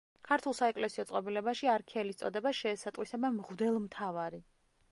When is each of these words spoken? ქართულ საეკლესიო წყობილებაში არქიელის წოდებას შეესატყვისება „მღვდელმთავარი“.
ქართულ 0.27 0.53
საეკლესიო 0.59 1.03
წყობილებაში 1.09 1.69
არქიელის 1.75 2.19
წოდებას 2.21 2.59
შეესატყვისება 2.63 3.31
„მღვდელმთავარი“. 3.37 4.41